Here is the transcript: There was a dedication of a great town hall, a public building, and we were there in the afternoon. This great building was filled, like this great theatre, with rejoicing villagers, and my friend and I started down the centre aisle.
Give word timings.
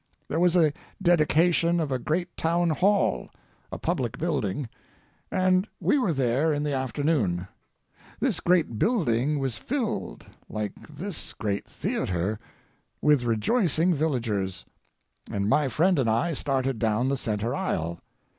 There 0.29 0.39
was 0.39 0.55
a 0.55 0.73
dedication 0.99 1.79
of 1.79 1.91
a 1.91 1.99
great 1.99 2.35
town 2.35 2.71
hall, 2.71 3.29
a 3.71 3.77
public 3.77 4.17
building, 4.17 4.67
and 5.31 5.67
we 5.79 5.99
were 5.99 6.11
there 6.11 6.51
in 6.51 6.63
the 6.63 6.73
afternoon. 6.73 7.47
This 8.19 8.39
great 8.39 8.79
building 8.79 9.37
was 9.37 9.59
filled, 9.59 10.25
like 10.49 10.87
this 10.87 11.33
great 11.33 11.67
theatre, 11.67 12.39
with 12.99 13.25
rejoicing 13.25 13.93
villagers, 13.93 14.65
and 15.29 15.47
my 15.47 15.67
friend 15.67 15.99
and 15.99 16.09
I 16.09 16.33
started 16.33 16.79
down 16.79 17.07
the 17.09 17.15
centre 17.15 17.53
aisle. 17.53 17.99